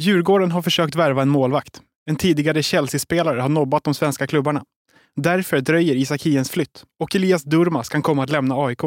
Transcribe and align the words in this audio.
Djurgården 0.00 0.50
har 0.50 0.62
försökt 0.62 0.94
värva 0.94 1.22
en 1.22 1.28
målvakt. 1.28 1.80
En 2.10 2.16
tidigare 2.16 2.62
Chelsea-spelare 2.62 3.40
har 3.40 3.48
nobbat 3.48 3.84
de 3.84 3.94
svenska 3.94 4.26
klubbarna. 4.26 4.62
Därför 5.16 5.60
dröjer 5.60 5.94
Isak 5.94 6.22
Hiens 6.22 6.50
flytt 6.50 6.84
och 7.00 7.16
Elias 7.16 7.44
Durmas 7.44 7.88
kan 7.88 8.02
komma 8.02 8.22
att 8.22 8.30
lämna 8.30 8.54
AIK. 8.54 8.80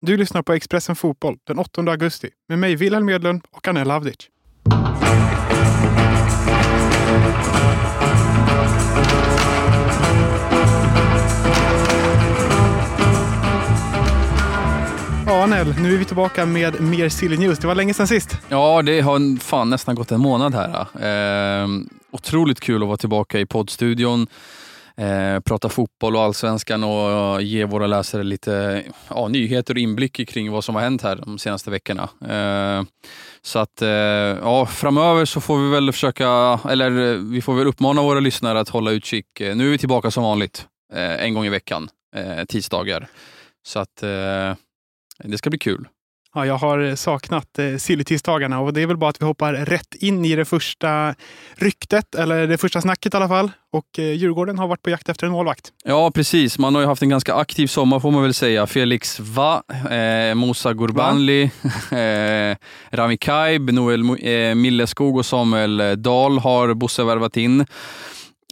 Du 0.00 0.16
lyssnar 0.16 0.42
på 0.42 0.52
Expressen 0.52 0.96
Fotboll 0.96 1.36
den 1.46 1.58
8 1.58 1.80
augusti 1.80 2.30
med 2.48 2.58
mig 2.58 2.76
Wilhelm 2.76 3.08
Edlund 3.08 3.42
och 3.50 3.68
Anel 3.68 3.90
Avdic. 3.90 4.16
Daniel, 15.50 15.74
nu 15.78 15.94
är 15.94 15.98
vi 15.98 16.04
tillbaka 16.04 16.46
med 16.46 16.80
mer 16.80 17.08
Silly 17.08 17.36
News. 17.36 17.58
Det 17.58 17.66
var 17.66 17.74
länge 17.74 17.94
sedan 17.94 18.06
sist. 18.06 18.38
Ja, 18.48 18.82
det 18.82 19.00
har 19.00 19.40
fan 19.40 19.70
nästan 19.70 19.94
gått 19.94 20.12
en 20.12 20.20
månad 20.20 20.54
här. 20.54 20.86
Eh, 21.62 21.68
otroligt 22.10 22.60
kul 22.60 22.82
att 22.82 22.86
vara 22.86 22.96
tillbaka 22.96 23.40
i 23.40 23.46
poddstudion, 23.46 24.26
eh, 24.96 25.40
prata 25.40 25.68
fotboll 25.68 26.16
och 26.16 26.22
allsvenskan 26.22 26.84
och 26.84 27.10
eh, 27.10 27.46
ge 27.46 27.64
våra 27.64 27.86
läsare 27.86 28.22
lite 28.22 28.82
ja, 29.08 29.28
nyheter 29.28 29.74
och 29.74 29.80
inblick 29.80 30.28
kring 30.28 30.52
vad 30.52 30.64
som 30.64 30.74
har 30.74 30.82
hänt 30.82 31.02
här 31.02 31.16
de 31.16 31.38
senaste 31.38 31.70
veckorna. 31.70 32.08
Eh, 32.28 32.84
så 33.42 33.58
att 33.58 33.82
eh, 33.82 33.88
ja, 33.88 34.66
framöver 34.66 35.24
så 35.24 35.40
får 35.40 35.58
vi 35.58 35.70
väl 35.70 35.92
försöka, 35.92 36.60
eller 36.70 37.16
vi 37.30 37.42
får 37.42 37.54
väl 37.54 37.66
uppmana 37.66 38.02
våra 38.02 38.20
lyssnare 38.20 38.60
att 38.60 38.68
hålla 38.68 38.90
utkik. 38.90 39.26
Nu 39.38 39.66
är 39.66 39.70
vi 39.70 39.78
tillbaka 39.78 40.10
som 40.10 40.22
vanligt, 40.22 40.66
eh, 40.94 41.24
en 41.24 41.34
gång 41.34 41.46
i 41.46 41.50
veckan, 41.50 41.88
eh, 42.16 42.44
tisdagar. 42.44 43.08
Så 43.66 43.78
att 43.78 44.02
eh, 44.02 44.54
det 45.24 45.38
ska 45.38 45.50
bli 45.50 45.58
kul. 45.58 45.88
Ja, 46.36 46.46
jag 46.46 46.58
har 46.58 46.96
saknat 46.96 47.58
eh, 47.58 47.76
Sillytisdagarna 47.76 48.60
och 48.60 48.72
det 48.72 48.82
är 48.82 48.86
väl 48.86 48.96
bara 48.96 49.10
att 49.10 49.20
vi 49.20 49.26
hoppar 49.26 49.52
rätt 49.52 49.94
in 49.94 50.24
i 50.24 50.36
det 50.36 50.44
första 50.44 51.14
ryktet, 51.54 52.14
eller 52.14 52.46
det 52.46 52.58
första 52.58 52.80
snacket 52.80 53.14
i 53.14 53.16
alla 53.16 53.28
fall. 53.28 53.50
Och 53.72 53.98
eh, 53.98 54.12
Djurgården 54.12 54.58
har 54.58 54.68
varit 54.68 54.82
på 54.82 54.90
jakt 54.90 55.08
efter 55.08 55.26
en 55.26 55.32
målvakt. 55.32 55.72
Ja, 55.84 56.10
precis. 56.10 56.58
Man 56.58 56.74
har 56.74 56.82
ju 56.82 56.88
haft 56.88 57.02
en 57.02 57.08
ganska 57.08 57.34
aktiv 57.34 57.66
sommar 57.66 58.00
får 58.00 58.10
man 58.10 58.22
väl 58.22 58.34
säga. 58.34 58.66
Felix 58.66 59.20
Va, 59.20 59.62
eh, 59.90 60.34
Musa 60.34 60.74
Gurbanli, 60.74 61.42
eh, 61.90 62.56
Rami 62.96 63.16
Kaib, 63.16 63.72
Noel 63.72 64.00
eh, 64.20 64.54
Milleskog 64.54 65.16
och 65.16 65.26
Samuel 65.26 66.02
Dahl 66.02 66.38
har 66.38 66.74
Bosse 66.74 67.04
värvat 67.04 67.36
in. 67.36 67.66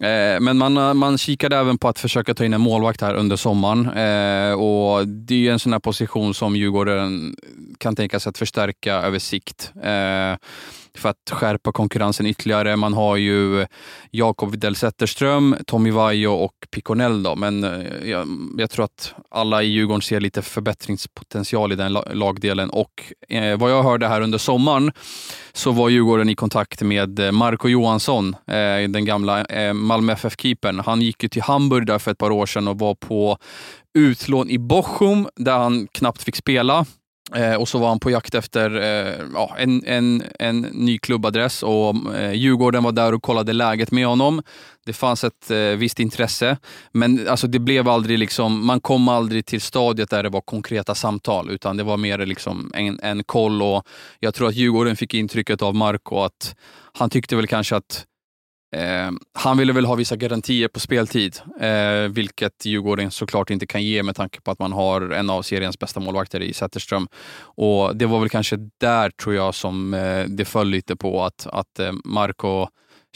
Eh, 0.03 0.41
men 0.41 0.59
man, 0.59 0.77
eh, 0.77 0.95
man 0.95 1.19
kikade 1.19 1.57
även 1.57 1.79
på 1.79 1.89
att 1.89 1.99
försöka 1.99 2.35
ta 2.35 2.45
in 2.45 2.55
en 2.55 2.61
målvakt 2.61 3.01
här 3.01 3.15
under 3.15 3.37
sommaren. 3.37 3.87
Eh, 3.87 4.53
och 4.53 5.09
Det 5.09 5.35
är 5.35 5.39
ju 5.39 5.49
en 5.49 5.59
sån 5.59 5.73
här 5.73 5.81
position 5.81 6.35
som 6.35 6.57
Djurgården 6.57 7.37
kan 7.79 7.97
tänka 7.97 8.21
sig 8.21 8.31
att 8.31 8.39
förstärka 8.39 8.95
över 8.95 9.19
sikt. 9.19 9.73
Eh, 9.83 10.37
för 10.99 11.09
att 11.09 11.31
skärpa 11.31 11.73
konkurrensen 11.73 12.27
ytterligare. 12.27 12.77
Man 12.77 12.95
har 12.95 13.17
ju 13.17 13.67
Jakob 14.11 14.51
Widell 14.51 14.77
Zetterström, 14.77 15.57
Tommy 15.67 15.91
Vaiho 15.91 16.33
och 16.33 16.55
Piconell. 16.71 17.23
Då. 17.23 17.37
Men 17.37 17.65
eh, 17.65 18.11
jag, 18.11 18.29
jag, 18.59 18.71
tror 18.71 18.85
att 18.85 19.15
alla 19.31 19.63
i 19.63 19.67
Djurgården 19.67 20.03
ser 20.03 20.21
lite 20.21 20.43
förbättringspotential 20.43 21.73
i 21.73 21.77
den 21.77 21.93
lagdelen. 21.93 22.71
Och 22.71 23.13
eh, 23.29 23.59
vad 23.59 23.71
jag 23.71 23.83
hörde 23.83 24.09
här 24.09 24.21
under 24.21 24.39
sommaren 24.39 24.93
så 25.53 25.73
var 25.73 25.89
Djurgården 25.89 26.29
i 26.29 26.35
kontakt 26.35 26.83
med 26.83 27.19
eh, 27.19 27.33
Marco 27.33 27.69
Johansson, 27.69 28.37
eh, 28.47 28.89
den 28.89 29.05
gamla 29.05 29.45
eh, 29.45 29.73
Malmö 29.73 30.13
FF-keepern. 30.13 30.81
Han 30.81 31.01
gick 31.01 31.23
ju 31.23 31.29
till 31.29 31.43
Hamburg 31.43 31.87
där 31.87 31.99
för 31.99 32.11
ett 32.11 32.19
par 32.19 32.31
år 32.31 32.47
sedan 32.47 32.69
och 32.69 32.79
var 32.79 32.95
på 32.95 33.39
utlån 33.95 34.51
i 34.51 34.59
Bochum 34.59 35.29
där 35.37 35.59
han 35.59 35.87
knappt 35.93 36.23
fick 36.23 36.37
spela. 36.37 36.87
Eh, 37.33 37.55
och 37.55 37.69
så 37.69 37.79
var 37.79 37.89
han 37.89 38.01
på 38.01 38.11
jakt 38.11 38.35
efter 38.35 38.77
eh, 38.77 39.15
ja, 39.35 39.57
en, 39.59 39.85
en, 39.87 40.23
en 40.39 40.61
ny 40.61 40.99
klubbadress 40.99 41.63
och 41.63 42.15
eh, 42.15 42.33
Djurgården 42.33 42.83
var 42.83 42.93
där 42.93 43.15
och 43.15 43.23
kollade 43.23 43.53
läget 43.53 43.91
med 43.91 44.07
honom. 44.07 44.43
Det 44.87 44.93
fanns 44.93 45.25
ett 45.25 45.51
eh, 45.51 45.59
visst 45.59 46.01
intresse, 46.01 46.57
men 46.93 47.29
alltså, 47.29 47.47
det 47.47 47.59
blev 47.59 47.89
aldrig 47.89 48.19
liksom, 48.19 48.67
man 48.67 48.81
kom 48.81 49.09
aldrig 49.09 49.47
till 49.47 49.61
stadiet 49.61 50.11
där 50.11 50.23
det 50.23 50.29
var 50.29 50.41
konkreta 50.41 50.95
samtal, 50.95 51.51
utan 51.51 51.77
det 51.77 51.83
var 51.83 51.97
mer 51.97 52.27
liksom 52.27 52.73
en, 52.75 53.01
en 53.03 53.25
koll. 53.25 53.63
Och 53.63 53.87
jag 54.21 54.35
tror 54.35 54.49
att 54.49 54.55
Djurgården 54.55 54.97
fick 54.97 55.15
intrycket 55.15 55.63
av 55.63 55.75
Marco 55.75 56.21
att 56.21 56.57
han 56.93 57.11
tyckte 57.11 57.37
väl 57.37 57.47
kanske 57.47 57.77
att 57.77 58.07
Eh, 58.75 59.11
han 59.33 59.59
ville 59.59 59.73
väl 59.73 59.85
ha 59.85 59.95
vissa 59.95 60.17
garantier 60.17 60.69
på 60.69 60.81
speltid, 60.81 61.37
eh, 61.61 62.09
vilket 62.11 62.65
Djurgården 62.65 63.11
såklart 63.11 63.51
inte 63.51 63.67
kan 63.67 63.83
ge 63.83 64.03
med 64.03 64.17
tanke 64.17 64.41
på 64.41 64.51
att 64.51 64.59
man 64.59 64.73
har 64.73 65.11
en 65.11 65.31
av 65.31 65.43
seriens 65.43 65.79
bästa 65.79 66.01
målvakter 66.01 66.41
i 66.41 66.53
Zetterström. 66.53 67.09
Och 67.41 67.97
Det 67.97 68.07
var 68.07 68.21
väl 68.21 68.29
kanske 68.29 68.57
där, 68.81 69.11
tror 69.11 69.35
jag, 69.35 69.55
som 69.55 69.95
eh, 69.95 70.25
det 70.29 70.45
föll 70.45 70.69
lite 70.69 70.97
på 70.97 71.25
att, 71.25 71.47
att 71.47 71.79
eh, 71.79 71.93
Marco 72.05 72.67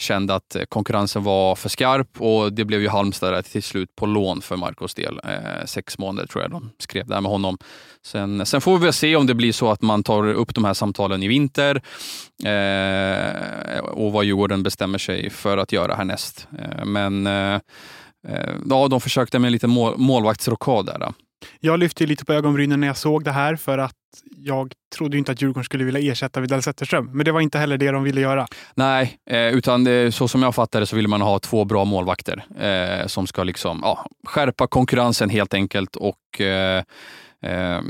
kände 0.01 0.35
att 0.35 0.55
eh, 0.55 0.63
konkurrensen 0.63 1.23
var 1.23 1.55
för 1.55 1.69
skarp 1.69 2.21
och 2.21 2.53
det 2.53 2.65
blev 2.65 2.81
ju 2.81 2.89
Halmstad 2.89 3.45
till 3.45 3.63
slut 3.63 3.95
på 3.95 4.05
lån 4.05 4.41
för 4.41 4.55
Marcos 4.55 4.93
del. 4.93 5.19
Eh, 5.23 5.65
sex 5.65 5.97
månader 5.97 6.27
tror 6.27 6.43
jag 6.43 6.51
de 6.51 6.71
skrev 6.79 7.07
där 7.07 7.21
med 7.21 7.31
honom. 7.31 7.57
Sen, 8.05 8.45
sen 8.45 8.61
får 8.61 8.77
vi 8.77 8.85
väl 8.85 8.93
se 8.93 9.15
om 9.15 9.27
det 9.27 9.33
blir 9.33 9.51
så 9.51 9.71
att 9.71 9.81
man 9.81 10.03
tar 10.03 10.27
upp 10.27 10.55
de 10.55 10.65
här 10.65 10.73
samtalen 10.73 11.23
i 11.23 11.27
vinter 11.27 11.81
eh, 12.45 13.79
och 13.79 14.11
vad 14.11 14.25
Djurgården 14.25 14.63
bestämmer 14.63 14.97
sig 14.97 15.29
för 15.29 15.57
att 15.57 15.71
göra 15.71 15.95
härnäst. 15.95 16.47
Eh, 16.59 16.85
men 16.85 17.27
eh, 17.27 17.59
eh 18.27 18.53
ja, 18.69 18.87
de 18.87 19.01
försökte 19.01 19.39
med 19.39 19.47
en 19.47 19.53
liten 19.53 19.69
mål, 19.69 19.93
målvaktsrockad 19.97 20.85
där. 20.85 21.13
Jag 21.59 21.79
lyfte 21.79 22.05
lite 22.05 22.25
på 22.25 22.33
ögonbrynen 22.33 22.79
när 22.79 22.87
jag 22.87 22.97
såg 22.97 23.23
det 23.23 23.31
här 23.31 23.55
för 23.55 23.77
att 23.77 23.95
jag 24.37 24.73
trodde 24.95 25.17
inte 25.17 25.31
att 25.31 25.41
Djurgården 25.41 25.63
skulle 25.63 25.83
vilja 25.83 26.11
ersätta 26.11 26.39
Widell 26.39 26.63
Zetterström. 26.63 27.09
Men 27.13 27.25
det 27.25 27.31
var 27.31 27.41
inte 27.41 27.57
heller 27.57 27.77
det 27.77 27.91
de 27.91 28.03
ville 28.03 28.21
göra. 28.21 28.47
Nej, 28.75 29.17
eh, 29.29 29.47
utan 29.47 30.11
så 30.11 30.27
som 30.27 30.43
jag 30.43 30.55
fattade 30.55 30.85
så 30.85 30.95
ville 30.95 31.07
man 31.07 31.21
ha 31.21 31.39
två 31.39 31.65
bra 31.65 31.85
målvakter 31.85 32.45
eh, 32.59 33.07
som 33.07 33.27
ska 33.27 33.43
liksom, 33.43 33.79
ja, 33.83 34.05
skärpa 34.23 34.67
konkurrensen 34.67 35.29
helt 35.29 35.53
enkelt. 35.53 35.95
och 35.95 36.41
eh, 36.41 36.83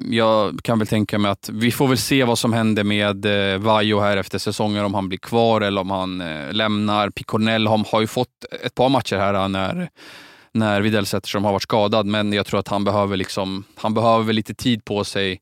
jag 0.10 0.60
kan 0.64 0.80
väl 0.80 0.88
tänka 0.88 1.20
mig 1.20 1.32
att 1.32 1.50
vi 1.54 1.72
får 1.72 1.88
väl 1.88 1.98
se 1.98 2.24
vad 2.24 2.40
som 2.40 2.54
händer 2.54 2.84
med 2.84 3.26
Vajo 3.62 4.00
här 4.00 4.18
efter 4.18 4.38
säsongen, 4.38 4.86
om 4.86 4.94
han 4.94 5.10
blir 5.10 5.20
kvar 5.20 5.62
eller 5.62 5.82
om 5.82 5.90
han 5.90 6.24
lämnar. 6.52 7.10
Piconell 7.10 7.68
har 7.68 8.02
ju 8.02 8.08
fått 8.08 8.46
ett 8.66 8.76
par 8.76 8.90
matcher 8.90 9.18
här 9.18 9.48
när 9.48 9.90
när 10.52 10.82
Widell 10.82 11.06
Zetterström 11.06 11.44
har 11.44 11.52
varit 11.52 11.64
skadad, 11.64 12.06
men 12.06 12.34
jag 12.34 12.46
tror 12.46 12.60
att 12.60 12.68
han 12.68 12.84
behöver, 12.84 13.18
liksom, 13.18 13.64
han 13.76 13.94
behöver 13.94 14.34
lite 14.34 14.54
tid 14.54 14.86
på 14.86 15.04
sig 15.04 15.42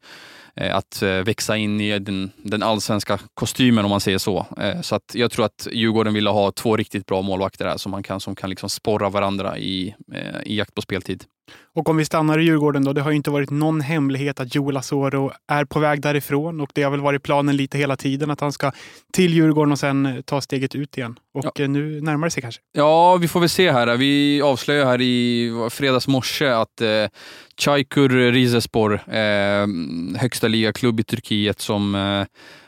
eh, 0.56 0.75
att 0.75 1.01
eh, 1.01 1.09
växa 1.09 1.57
in 1.57 1.81
i 1.81 2.00
den, 2.00 2.31
den 2.38 2.63
allsvenska 2.63 3.19
kostymen 3.34 3.85
om 3.85 3.91
man 3.91 4.00
säger 4.00 4.18
så. 4.18 4.45
Eh, 4.57 4.81
så 4.81 4.95
att 4.95 5.12
jag 5.13 5.31
tror 5.31 5.45
att 5.45 5.68
Djurgården 5.72 6.13
vill 6.13 6.28
ha 6.28 6.51
två 6.51 6.78
riktigt 6.78 7.06
bra 7.06 7.22
målvakter 7.22 7.66
här 7.66 7.78
som, 7.78 7.91
man 7.91 8.03
kan, 8.03 8.19
som 8.19 8.35
kan 8.35 8.50
liksom 8.50 8.69
sporra 8.69 9.09
varandra 9.09 9.57
i, 9.57 9.95
i 10.45 10.57
jakt 10.57 10.75
på 10.75 10.81
speltid. 10.81 11.24
Och 11.75 11.90
om 11.90 11.97
vi 11.97 12.06
stannar 12.06 12.40
i 12.40 12.44
Djurgården 12.44 12.84
då. 12.84 12.94
Det 12.94 13.02
har 13.02 13.12
inte 13.12 13.31
varit 13.31 13.50
någon 13.50 13.81
hemlighet 13.81 14.40
att 14.40 14.56
Joel 14.56 14.78
Asoro 14.78 15.31
är 15.47 15.66
på 15.66 15.80
väg 15.80 16.02
därifrån 16.02 16.62
och 16.62 16.69
det 16.74 16.84
har 16.84 16.91
väl 16.91 17.02
varit 17.02 17.24
planen 17.24 17.58
lite 17.58 17.78
hela 17.78 17.96
tiden 17.96 18.31
att 18.31 18.41
han 18.41 18.52
ska 18.52 18.72
till 19.13 19.34
Djurgården 19.34 19.72
och 19.72 19.80
sen 19.80 20.24
ta 20.25 20.41
steget 20.41 20.75
ut 20.75 20.97
igen. 20.97 21.19
Och 21.34 21.46
ja. 21.46 21.63
Eh, 21.63 21.69
nu 21.69 22.02
närmar 22.02 22.28
det 22.28 22.31
sig 22.31 22.41
kanske. 22.41 22.62
Ja, 22.72 23.16
vi 23.16 23.28
får 23.28 23.40
väl 23.40 23.50
se 23.50 23.72
här. 23.72 23.97
Vi 23.97 24.41
avslöjar 24.41 24.86
här 24.86 25.02
i 25.02 25.52
fredags 25.72 26.07
morse 26.07 26.47
att 26.47 26.81
eh, 26.81 26.88
Çaykur 27.57 28.31
Rizespor, 28.31 28.94
eh, 28.94 29.68
högsta 30.18 30.47
ligaklubb 30.47 31.00
i 31.00 31.03
Turkiet 31.03 31.59
som 31.59 31.96
eh, 31.96 32.25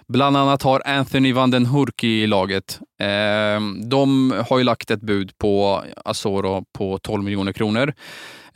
bland 0.08 0.38
annat 0.38 0.64
har 0.64 0.82
Anthony 0.86 1.34
van 1.34 1.52
den 1.52 1.66
Hurk 1.66 2.04
i 2.04 2.28
laget. 2.28 2.80
Eh, 3.00 3.62
de 3.90 4.34
har 4.50 4.58
ju 4.58 4.64
lagt 4.64 4.92
ett 4.92 5.02
bud 5.02 5.38
på 5.38 5.84
Asoro 6.06 6.66
på 6.78 6.98
12 6.98 7.24
miljoner 7.24 7.54
kronor. 7.54 7.94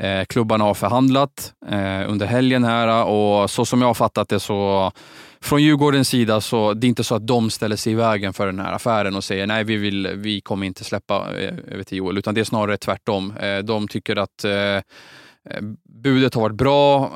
Eh, 0.03 0.25
klubbarna 0.25 0.64
har 0.64 0.74
förhandlat 0.74 1.53
eh, 1.69 2.12
under 2.12 2.25
helgen 2.25 2.64
här 2.64 2.88
eh, 2.88 3.02
och 3.02 3.50
så 3.50 3.66
som 3.66 3.81
jag 3.81 3.90
har 3.90 3.94
fattat 3.94 4.30
det 4.30 4.40
så 4.40 4.91
från 5.41 5.64
Djurgårdens 5.64 6.09
sida 6.09 6.41
så 6.41 6.74
det 6.74 6.88
är 6.88 6.90
inte 6.90 7.03
så 7.03 7.16
att 7.16 7.28
de 7.28 7.50
ställer 7.50 7.75
sig 7.75 7.94
i 7.94 7.96
vägen 7.96 8.34
för 8.34 8.46
den 8.46 8.59
här 8.59 8.74
affären 8.74 9.16
och 9.16 9.24
säger 9.24 9.47
nej, 9.47 9.63
vi, 9.63 9.75
vill, 9.75 10.08
vi 10.08 10.42
kommer 10.42 10.68
inte 10.68 10.83
släppa 10.83 11.16
eh, 11.16 11.54
över 11.68 11.83
till 11.83 11.98
Joel, 11.98 12.18
utan 12.18 12.36
det 12.36 12.42
är 12.42 12.45
snarare 12.45 12.77
tvärtom. 12.77 13.38
Eh, 13.38 13.57
de 13.57 13.88
tycker 13.88 14.16
att 14.16 14.44
eh, 14.44 14.80
budet 16.04 16.33
har 16.33 16.42
varit 16.42 16.56
bra. 16.56 17.12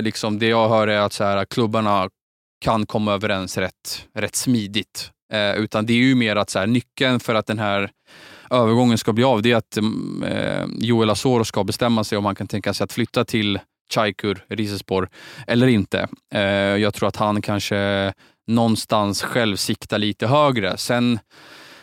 liksom 0.00 0.38
det 0.38 0.46
jag 0.46 0.68
hör 0.68 0.88
är 0.88 1.00
att 1.00 1.12
så 1.12 1.24
här, 1.24 1.44
klubbarna 1.44 2.08
kan 2.60 2.86
komma 2.86 3.12
överens 3.12 3.58
rätt, 3.58 4.06
rätt 4.14 4.36
smidigt. 4.36 5.10
utan 5.56 5.86
det 5.86 5.92
är 5.92 5.96
ju 5.96 6.14
mer 6.14 6.36
att 6.36 6.50
så 6.50 6.58
här, 6.58 6.66
nyckeln 6.66 7.20
för 7.20 7.34
att 7.34 7.46
den 7.46 7.58
här 7.58 7.90
övergången 8.54 8.98
ska 8.98 9.12
bli 9.12 9.24
av, 9.24 9.42
det 9.42 9.52
är 9.52 9.56
att 9.56 9.76
mm, 9.76 10.22
eh, 10.22 10.64
Joel 10.78 11.10
Asoro 11.10 11.44
ska 11.44 11.64
bestämma 11.64 12.04
sig 12.04 12.18
om 12.18 12.24
han 12.24 12.34
kan 12.34 12.46
tänka 12.46 12.74
sig 12.74 12.84
att 12.84 12.92
flytta 12.92 13.24
till 13.24 13.58
Çaykur 13.94 14.44
Rizespor 14.48 15.08
eller 15.46 15.66
inte. 15.66 16.08
Eh, 16.34 16.42
jag 16.50 16.94
tror 16.94 17.08
att 17.08 17.16
han 17.16 17.42
kanske 17.42 18.12
någonstans 18.46 19.22
själv 19.22 19.56
siktar 19.56 19.98
lite 19.98 20.26
högre. 20.26 20.76
Sen 20.76 21.18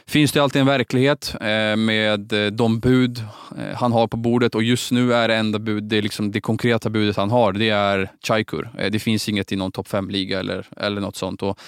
finns 0.08 0.32
det 0.32 0.40
alltid 0.40 0.60
en 0.60 0.68
verklighet 0.68 1.36
eh, 1.42 1.76
med 1.76 2.34
eh, 2.34 2.52
de 2.52 2.80
bud 2.80 3.24
eh, 3.58 3.76
han 3.76 3.92
har 3.92 4.08
på 4.08 4.18
bordet 4.18 4.56
och 4.56 4.64
just 4.64 4.92
nu 4.92 5.14
är 5.14 5.28
det 5.28 5.36
enda 5.36 5.60
bud, 5.60 5.84
det, 5.84 5.98
är 5.98 6.02
liksom 6.02 6.32
det 6.32 6.42
konkreta 6.42 6.90
budet 6.90 7.18
han 7.18 7.32
har, 7.32 7.54
det 7.54 7.70
är 7.70 8.12
Çaykur. 8.24 8.70
Eh, 8.78 8.92
det 8.92 9.00
finns 9.00 9.30
inget 9.30 9.52
i 9.52 9.56
någon 9.56 9.72
topp 9.72 9.88
5-liga 9.88 10.40
eller, 10.40 10.68
eller 10.78 11.02
något 11.02 11.16
sånt. 11.16 11.44
Och 11.44 11.60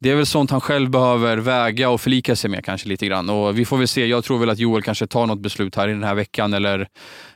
det 0.00 0.10
är 0.10 0.14
väl 0.14 0.26
sånt 0.26 0.50
han 0.50 0.60
själv 0.60 0.90
behöver 0.90 1.36
väga 1.36 1.90
och 1.90 2.00
förlika 2.00 2.36
sig 2.36 2.50
med 2.50 2.64
kanske 2.64 2.88
lite 2.88 3.06
grann. 3.06 3.30
Och 3.30 3.58
vi 3.58 3.64
får 3.64 3.78
väl 3.78 3.88
se. 3.88 4.06
Jag 4.06 4.24
tror 4.24 4.38
väl 4.38 4.50
att 4.50 4.58
Joel 4.58 4.82
kanske 4.82 5.06
tar 5.06 5.26
något 5.26 5.40
beslut 5.40 5.74
här 5.74 5.88
i 5.88 5.92
den 5.92 6.04
här 6.04 6.14
veckan 6.14 6.54
eller 6.54 6.88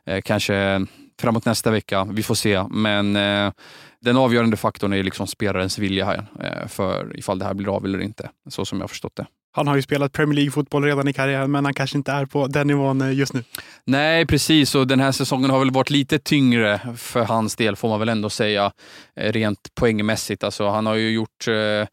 eh, 0.06 0.20
kanske 0.20 0.86
framåt 1.20 1.44
nästa 1.44 1.70
vecka. 1.70 2.04
Vi 2.04 2.22
får 2.22 2.34
se. 2.34 2.64
Men 2.70 3.16
eh, 3.16 3.52
den 4.00 4.16
avgörande 4.16 4.56
faktorn 4.56 4.92
är 4.92 5.02
liksom 5.02 5.26
spelarens 5.26 5.78
vilja 5.78 6.04
här 6.04 6.26
eh, 6.42 6.68
för 6.68 7.18
ifall 7.18 7.38
det 7.38 7.44
här 7.44 7.54
blir 7.54 7.76
av 7.76 7.84
eller 7.84 8.00
inte. 8.00 8.30
Så 8.48 8.64
som 8.64 8.78
jag 8.78 8.82
har 8.82 8.88
förstått 8.88 9.16
det. 9.16 9.26
Han 9.52 9.66
har 9.66 9.76
ju 9.76 9.82
spelat 9.82 10.12
Premier 10.12 10.34
League-fotboll 10.34 10.84
redan 10.84 11.08
i 11.08 11.12
karriären, 11.12 11.50
men 11.50 11.64
han 11.64 11.74
kanske 11.74 11.98
inte 11.98 12.12
är 12.12 12.26
på 12.26 12.46
den 12.46 12.66
nivån 12.66 13.00
eh, 13.00 13.12
just 13.12 13.32
nu. 13.34 13.44
Nej, 13.84 14.26
precis. 14.26 14.74
Och 14.74 14.86
den 14.86 15.00
här 15.00 15.12
säsongen 15.12 15.50
har 15.50 15.58
väl 15.58 15.70
varit 15.70 15.90
lite 15.90 16.18
tyngre 16.18 16.80
för 16.96 17.24
hans 17.24 17.56
del, 17.56 17.76
får 17.76 17.88
man 17.88 18.00
väl 18.00 18.08
ändå 18.08 18.30
säga, 18.30 18.72
eh, 19.16 19.32
rent 19.32 19.74
poängmässigt. 19.74 20.44
Alltså, 20.44 20.68
han 20.68 20.86
har 20.86 20.94
ju 20.94 21.10
gjort 21.10 21.48
eh, 21.48 21.88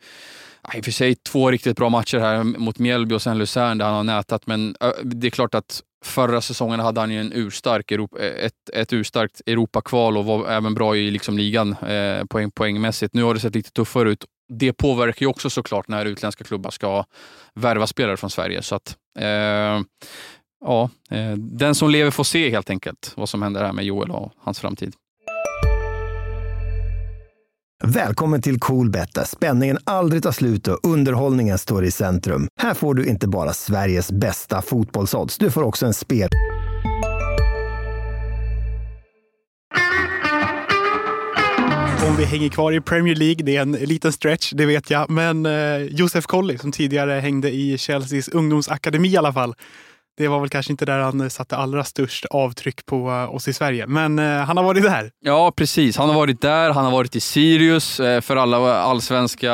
i 0.74 0.81
och 0.81 0.86
för 0.86 0.92
sig 0.92 1.16
två 1.16 1.52
riktigt 1.52 1.78
bra 1.78 1.90
matcher 1.90 2.19
här 2.19 2.44
mot 2.44 2.80
Mjällby 2.80 3.16
och 3.16 3.22
sen 3.22 3.38
Luzern 3.38 3.78
där 3.78 3.86
han 3.86 3.96
har 3.96 4.04
nätat, 4.04 4.48
men 4.48 4.75
det 5.04 5.28
är 5.28 5.31
klart 5.31 5.56
att 5.56 5.81
Förra 6.06 6.42
säsongen 6.42 6.80
hade 6.80 7.00
han 7.00 7.12
ju 7.12 7.19
en 7.19 7.31
urstark 7.34 7.92
Europa, 7.92 8.19
eh, 8.19 8.46
ett, 8.46 8.69
ett 8.74 8.94
urstarkt 8.94 9.42
Europakval 9.46 10.18
och 10.18 10.25
var 10.25 10.50
även 10.50 10.74
bra 10.74 10.96
i 10.96 11.12
liksom 11.12 11.38
ligan 11.38 11.74
eh, 11.74 12.25
poäng, 12.25 12.52
poängmässigt. 12.52 13.14
Nu 13.14 13.24
har 13.24 13.34
det 13.34 13.40
sett 13.40 13.56
lite 13.56 13.72
tuffare 13.72 14.10
ut. 14.10 14.25
Det 14.54 14.74
påverkar 14.74 15.24
ju 15.24 15.28
också 15.28 15.50
såklart 15.50 15.88
när 15.88 16.06
utländska 16.06 16.44
klubbar 16.44 16.72
ska 16.72 17.06
värva 17.54 17.88
spelare 17.88 18.18
från 18.18 18.30
Sverige. 18.30 18.62
Så 18.62 18.75
att, 18.75 18.98
eh, 19.19 19.81
ja, 20.66 20.90
eh, 21.12 21.34
den 21.38 21.75
som 21.75 21.90
lever 21.90 22.12
får 22.12 22.24
se 22.24 22.50
helt 22.50 22.69
enkelt 22.69 23.14
vad 23.16 23.30
som 23.30 23.42
händer 23.42 23.64
här 23.64 23.74
med 23.74 23.86
Joel 23.86 24.12
och 24.12 24.34
hans 24.38 24.60
framtid. 24.60 24.94
Välkommen 27.83 28.41
till 28.41 28.59
Coolbet 28.59 29.13
där 29.13 29.24
spänningen 29.24 29.77
aldrig 29.83 30.24
tar 30.24 30.31
slut 30.31 30.68
och 30.68 30.79
underhållningen 30.83 31.57
står 31.57 31.85
i 31.85 31.91
centrum. 31.91 32.47
Här 32.59 32.74
får 32.74 32.94
du 32.94 33.06
inte 33.06 33.27
bara 33.27 33.53
Sveriges 33.53 34.12
bästa 34.12 34.62
fotbollsodds, 34.62 35.38
du 35.38 35.51
får 35.51 35.63
också 35.63 35.85
en 35.85 35.94
spel... 35.94 36.29
Om 42.09 42.15
vi 42.18 42.25
hänger 42.25 42.50
kvar 42.50 42.71
i 42.71 42.81
Premier 42.81 43.15
League, 43.15 43.45
det 43.45 43.56
är 43.56 43.62
en 43.62 43.71
liten 43.71 44.13
stretch, 44.13 44.53
det 44.53 44.65
vet 44.65 44.89
jag. 44.89 45.09
Men 45.09 45.45
eh, 45.45 45.77
Josef 45.77 46.25
Colley, 46.25 46.57
som 46.57 46.71
tidigare 46.71 47.12
hängde 47.12 47.51
i 47.51 47.77
Chelseas 47.77 48.27
ungdomsakademi 48.27 49.09
i 49.09 49.18
alla 49.18 49.33
fall, 49.33 49.56
det 50.18 50.28
var 50.28 50.40
väl 50.40 50.50
kanske 50.50 50.74
inte 50.74 50.86
där 50.86 51.00
han 51.00 51.22
eh, 51.22 51.28
satte 51.28 51.56
allra 51.56 51.84
störst 51.84 52.25
avtryck 52.25 52.86
på 52.86 53.10
eh, 53.10 53.36
oss 53.36 53.48
i 53.48 53.54
Sverige, 53.54 53.88
men 53.88 54.19
eh, 54.19 54.25
han 54.25 54.58
har 54.58 54.64
varit 54.64 54.84
där. 54.84 55.12
Ja, 55.19 55.52
precis. 55.56 55.98
Han 55.98 56.10
har 56.10 56.16
varit 56.16 56.42
där. 56.42 56.72
Han 56.72 56.86
har 56.86 56.92
varit 56.92 57.16
i 57.16 57.19
Sirius 57.19 58.00
eh, 58.00 58.22
för 58.22 58.36
alla 58.36 58.78
allsvenska 58.78 59.54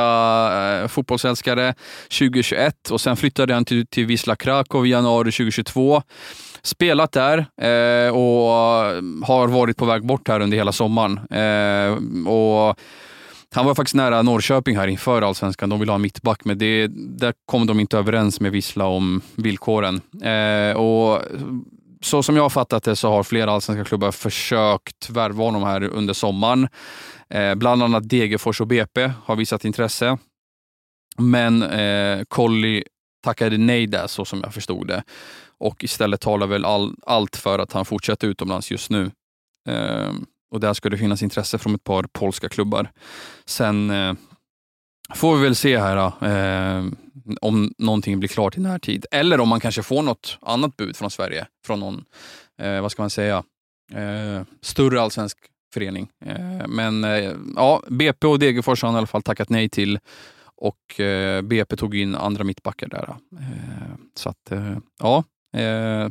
eh, 0.81 0.87
fotbollsälskare 0.87 1.75
2021 2.19 2.89
och 2.91 3.01
sen 3.01 3.17
flyttade 3.17 3.53
han 3.53 3.65
till, 3.65 3.87
till 3.87 4.05
Wisla 4.05 4.35
Krakow 4.35 4.85
i 4.85 4.89
januari 4.89 5.31
2022 5.31 6.01
spelat 6.61 7.11
där 7.11 7.45
och 8.11 8.49
har 9.25 9.47
varit 9.47 9.77
på 9.77 9.85
väg 9.85 10.05
bort 10.05 10.27
här 10.27 10.39
under 10.39 10.57
hela 10.57 10.71
sommaren. 10.71 11.19
och 12.27 12.79
han 13.53 13.65
var 13.65 13.75
faktiskt 13.75 13.95
nära 13.95 14.21
Norrköping 14.21 14.77
här 14.77 14.87
inför 14.87 15.21
allsvenskan. 15.21 15.69
De 15.69 15.79
ville 15.79 15.91
ha 15.91 15.95
en 15.95 16.01
mittback, 16.01 16.45
men 16.45 16.57
det, 16.57 16.87
där 16.93 17.33
kom 17.45 17.67
de 17.67 17.79
inte 17.79 17.97
överens 17.97 18.39
med 18.39 18.51
Vissla 18.51 18.85
om 18.85 19.21
villkoren. 19.35 20.01
Eh, 20.21 20.77
och 20.77 21.21
så 22.01 22.23
som 22.23 22.35
jag 22.35 22.43
har 22.43 22.49
fattat 22.49 22.83
det 22.83 22.95
så 22.95 23.09
har 23.09 23.23
flera 23.23 23.51
allsvenska 23.51 23.83
klubbar 23.83 24.11
försökt 24.11 25.09
värva 25.09 25.43
honom 25.43 25.63
här 25.63 25.83
under 25.83 26.13
sommaren. 26.13 26.67
Eh, 27.29 27.55
bland 27.55 27.83
annat 27.83 28.09
Degerfors 28.09 28.61
och 28.61 28.67
BP 28.67 29.11
har 29.25 29.35
visat 29.35 29.65
intresse. 29.65 30.17
Men 31.17 31.63
eh, 31.63 32.23
Colli 32.23 32.83
tackade 33.23 33.57
nej 33.57 33.87
där, 33.87 34.07
så 34.07 34.25
som 34.25 34.41
jag 34.43 34.53
förstod 34.53 34.87
det. 34.87 35.03
Och 35.57 35.83
istället 35.83 36.21
talar 36.21 36.47
väl 36.47 36.65
all, 36.65 36.95
allt 37.05 37.35
för 37.35 37.59
att 37.59 37.73
han 37.73 37.85
fortsätter 37.85 38.27
utomlands 38.27 38.71
just 38.71 38.89
nu. 38.89 39.11
Eh, 39.69 40.11
och 40.53 40.59
där 40.59 40.73
ska 40.73 40.89
det 40.89 40.97
finnas 40.97 41.23
intresse 41.23 41.57
från 41.57 41.75
ett 41.75 41.83
par 41.83 42.03
polska 42.03 42.49
klubbar. 42.49 42.91
Sen 43.45 43.89
eh, 43.89 44.13
får 45.13 45.35
vi 45.35 45.43
väl 45.43 45.55
se 45.55 45.77
här 45.79 45.97
eh, 45.97 46.85
om 47.41 47.73
någonting 47.77 48.19
blir 48.19 48.29
klart 48.29 48.57
i 48.57 48.59
närtid. 48.59 49.05
Eller 49.11 49.39
om 49.39 49.49
man 49.49 49.59
kanske 49.59 49.83
får 49.83 50.01
något 50.01 50.37
annat 50.41 50.77
bud 50.77 50.95
från 50.95 51.11
Sverige, 51.11 51.47
från 51.65 51.79
någon, 51.79 52.05
eh, 52.61 52.81
vad 52.81 52.91
ska 52.91 53.01
man 53.01 53.09
säga, 53.09 53.43
eh, 53.93 54.41
större 54.61 55.01
allsvensk 55.01 55.37
förening. 55.73 56.09
Eh, 56.25 56.67
men 56.67 57.03
eh, 57.03 57.33
ja, 57.55 57.81
BP 57.87 58.27
och 58.27 58.39
Degerfors 58.39 58.81
har 58.81 58.89
han 58.89 58.95
i 58.95 58.97
alla 58.97 59.07
fall 59.07 59.23
tackat 59.23 59.49
nej 59.49 59.69
till 59.69 59.99
och 60.55 60.99
eh, 60.99 61.41
BP 61.41 61.75
tog 61.75 61.95
in 61.95 62.15
andra 62.15 62.43
mittbackar 62.43 62.87
där. 62.87 63.15
Eh, 63.39 63.95
så 64.15 64.29
att 64.29 64.51
eh, 64.51 64.77
ja, 64.99 65.23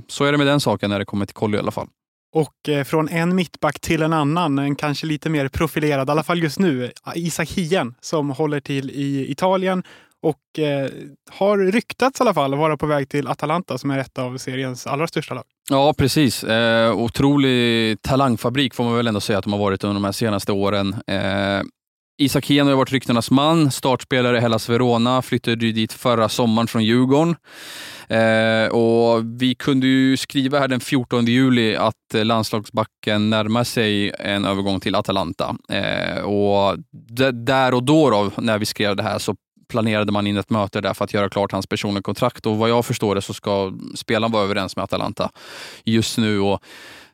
så 0.08 0.24
är 0.24 0.32
det 0.32 0.38
med 0.38 0.46
den 0.46 0.60
saken 0.60 0.90
när 0.90 0.98
det 0.98 1.04
kommer 1.04 1.26
till 1.26 1.34
Kolly 1.34 1.56
i 1.56 1.60
alla 1.60 1.70
fall. 1.70 1.88
Och 2.32 2.68
eh, 2.68 2.84
från 2.84 3.08
en 3.08 3.34
mittback 3.34 3.80
till 3.80 4.02
en 4.02 4.12
annan, 4.12 4.58
en 4.58 4.76
kanske 4.76 5.06
lite 5.06 5.30
mer 5.30 5.48
profilerad, 5.48 6.08
i 6.08 6.10
alla 6.10 6.22
fall 6.22 6.42
just 6.42 6.58
nu, 6.58 6.90
Isak 7.14 7.50
Hien 7.50 7.94
som 8.00 8.30
håller 8.30 8.60
till 8.60 8.90
i 8.90 9.30
Italien 9.30 9.82
och 10.22 10.58
eh, 10.58 10.90
har 11.30 11.58
ryktats 11.58 12.20
i 12.20 12.22
alla 12.22 12.34
fall 12.34 12.54
vara 12.54 12.76
på 12.76 12.86
väg 12.86 13.08
till 13.08 13.28
Atalanta 13.28 13.78
som 13.78 13.90
är 13.90 13.98
ett 13.98 14.18
av 14.18 14.38
seriens 14.38 14.86
allra 14.86 15.06
största 15.06 15.34
lag. 15.34 15.44
Ja, 15.70 15.94
precis. 15.98 16.44
Eh, 16.44 16.94
otrolig 16.94 18.02
talangfabrik 18.02 18.74
får 18.74 18.84
man 18.84 18.96
väl 18.96 19.06
ändå 19.06 19.20
säga 19.20 19.38
att 19.38 19.44
de 19.44 19.52
har 19.52 19.60
varit 19.60 19.84
under 19.84 19.94
de 19.94 20.04
här 20.04 20.12
senaste 20.12 20.52
åren. 20.52 20.94
Eh, 21.06 21.62
Isak 22.22 22.46
Hien 22.46 22.66
har 22.66 22.74
varit 22.74 22.92
ryktenas 22.92 23.30
man, 23.30 23.70
startspelare 23.70 24.36
i 24.36 24.40
Hellas 24.40 24.68
Verona, 24.68 25.22
flyttade 25.22 25.72
dit 25.72 25.92
förra 25.92 26.28
sommaren 26.28 26.66
från 26.66 26.84
Djurgården. 26.84 27.36
Eh, 28.08 28.66
och 28.66 29.22
vi 29.40 29.54
kunde 29.54 29.86
ju 29.86 30.16
skriva 30.16 30.58
här 30.58 30.68
den 30.68 30.80
14 30.80 31.26
juli 31.26 31.76
att 31.76 31.94
landslagsbacken 32.12 33.30
närmar 33.30 33.64
sig 33.64 34.12
en 34.18 34.44
övergång 34.44 34.80
till 34.80 34.94
Atalanta. 34.94 35.56
Eh, 35.68 36.22
och 36.22 36.78
där 37.32 37.74
och 37.74 37.82
då, 37.82 38.10
då, 38.10 38.30
när 38.36 38.58
vi 38.58 38.66
skrev 38.66 38.96
det 38.96 39.02
här, 39.02 39.18
så 39.18 39.34
planerade 39.68 40.12
man 40.12 40.26
in 40.26 40.36
ett 40.36 40.50
möte 40.50 40.80
där 40.80 40.94
för 40.94 41.04
att 41.04 41.14
göra 41.14 41.28
klart 41.28 41.52
hans 41.52 41.66
personliga 41.66 42.02
kontrakt. 42.02 42.46
Och 42.46 42.56
vad 42.56 42.70
jag 42.70 42.86
förstår 42.86 43.14
det 43.14 43.22
så 43.22 43.34
ska 43.34 43.72
spelaren 43.94 44.32
vara 44.32 44.44
överens 44.44 44.76
med 44.76 44.82
Atalanta 44.82 45.30
just 45.84 46.18
nu. 46.18 46.40
Och 46.40 46.62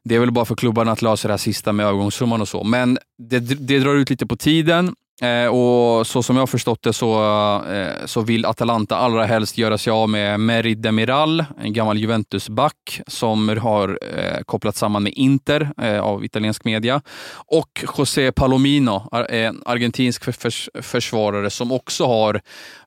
det 0.04 0.14
är 0.14 0.20
väl 0.20 0.32
bara 0.32 0.44
för 0.44 0.54
klubbarna 0.54 0.92
att 0.92 1.02
lösa 1.02 1.28
det 1.28 1.32
här 1.32 1.38
sista 1.38 1.72
med 1.72 1.86
övergångssumman 1.86 2.40
och 2.40 2.48
så. 2.48 2.64
Men 2.64 2.98
det, 3.18 3.38
det 3.40 3.78
drar 3.78 3.94
ut 3.94 4.10
lite 4.10 4.26
på 4.26 4.36
tiden. 4.36 4.94
Eh, 5.22 5.46
och 5.46 6.06
så 6.06 6.22
som 6.22 6.36
jag 6.36 6.42
har 6.42 6.46
förstått 6.46 6.82
det 6.82 6.92
så, 6.92 7.22
eh, 7.70 8.06
så 8.06 8.20
vill 8.20 8.44
Atalanta 8.44 8.96
allra 8.96 9.24
helst 9.24 9.58
göra 9.58 9.78
sig 9.78 9.90
av 9.90 10.08
med 10.08 10.40
Merid 10.40 10.78
Demiral, 10.78 11.44
en 11.60 11.72
gammal 11.72 11.98
Juventus-back 11.98 13.00
som 13.06 13.48
har 13.48 13.98
eh, 14.02 14.42
kopplats 14.44 14.78
samman 14.78 15.02
med 15.02 15.12
Inter 15.12 15.70
eh, 15.82 16.00
av 16.00 16.24
italiensk 16.24 16.64
media. 16.64 17.02
Och 17.34 17.84
José 17.98 18.32
Palomino, 18.32 19.08
en 19.28 19.62
argentinsk 19.66 20.24
förs 20.24 20.68
försvarare 20.82 21.50
som 21.50 21.72
också 21.72 22.06
har, 22.06 22.34